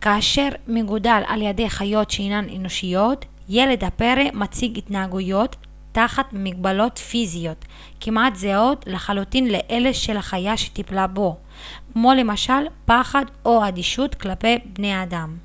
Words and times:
כאשר 0.00 0.48
מגודל 0.68 1.22
על-ידי 1.26 1.70
חיות 1.70 2.10
שאינן 2.10 2.48
אנושיות 2.56 3.24
ילד 3.48 3.84
הפרא 3.84 4.22
מציג 4.32 4.78
התנהגויות 4.78 5.56
תחת 5.92 6.24
מגבלות 6.32 6.98
פיזיות 6.98 7.64
כמעט 8.00 8.34
זהות 8.34 8.84
לחלוטין 8.86 9.48
לאלה 9.48 9.94
של 9.94 10.16
החיה 10.16 10.56
שטיפלה 10.56 11.06
בו 11.06 11.36
כמו 11.92 12.14
למשל 12.14 12.62
פחד 12.86 13.24
או 13.44 13.68
אדישות 13.68 14.14
כלפי 14.14 14.58
בני 14.72 15.02
אדם 15.02 15.36